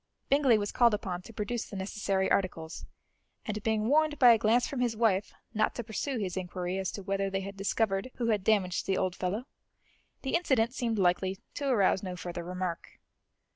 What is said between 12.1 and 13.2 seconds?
further remark.